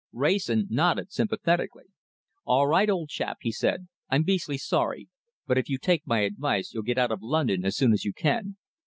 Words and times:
Wrayson 0.13 0.65
nodded 0.71 1.11
sympathetically. 1.11 1.83
"All 2.43 2.65
right, 2.65 2.89
old 2.89 3.09
chap," 3.09 3.37
he 3.41 3.51
said. 3.51 3.87
"I'm 4.09 4.23
beastly 4.23 4.57
sorry, 4.57 5.09
but 5.45 5.59
if 5.59 5.69
you 5.69 5.77
take 5.77 6.07
my 6.07 6.21
advice, 6.21 6.73
you'll 6.73 6.81
get 6.81 6.97
out 6.97 7.11
of 7.11 7.21
London 7.21 7.63
as 7.63 7.77
soon 7.77 7.93
as 7.93 8.03
you 8.03 8.11
can. 8.11 8.57